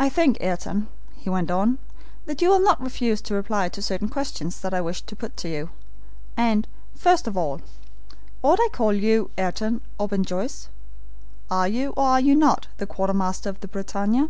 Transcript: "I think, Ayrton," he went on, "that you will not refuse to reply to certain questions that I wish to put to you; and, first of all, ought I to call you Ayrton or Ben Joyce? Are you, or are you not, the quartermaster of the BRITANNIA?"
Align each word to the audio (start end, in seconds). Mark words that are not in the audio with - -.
"I 0.00 0.08
think, 0.08 0.38
Ayrton," 0.40 0.88
he 1.14 1.30
went 1.30 1.48
on, 1.48 1.78
"that 2.26 2.42
you 2.42 2.48
will 2.48 2.58
not 2.58 2.82
refuse 2.82 3.20
to 3.20 3.34
reply 3.34 3.68
to 3.68 3.80
certain 3.80 4.08
questions 4.08 4.58
that 4.60 4.74
I 4.74 4.80
wish 4.80 5.02
to 5.02 5.14
put 5.14 5.36
to 5.36 5.48
you; 5.48 5.70
and, 6.36 6.66
first 6.96 7.28
of 7.28 7.36
all, 7.36 7.60
ought 8.42 8.58
I 8.60 8.64
to 8.66 8.70
call 8.76 8.92
you 8.92 9.30
Ayrton 9.38 9.80
or 9.96 10.08
Ben 10.08 10.24
Joyce? 10.24 10.70
Are 11.52 11.68
you, 11.68 11.90
or 11.96 12.04
are 12.06 12.20
you 12.20 12.34
not, 12.34 12.66
the 12.78 12.86
quartermaster 12.88 13.48
of 13.48 13.60
the 13.60 13.68
BRITANNIA?" 13.68 14.28